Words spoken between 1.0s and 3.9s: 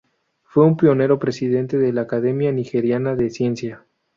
presidente de la Academia Nigeriana de Ciencia.